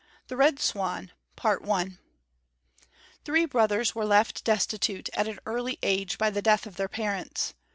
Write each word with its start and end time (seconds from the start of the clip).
THE 0.29 0.35
RED 0.35 0.59
SWAN 0.59 1.11
|THREE 3.23 3.45
brothers 3.45 3.93
were 3.93 4.03
left 4.03 4.43
destitute 4.43 5.11
at 5.13 5.27
an 5.27 5.37
early 5.45 5.77
age 5.83 6.17
by 6.17 6.31
the 6.31 6.41
death 6.41 6.65
of 6.65 6.77
their 6.77 6.89
parents. 6.89 7.53